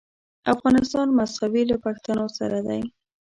[0.53, 2.81] افغانستان مساوي له پښتنو سره دی.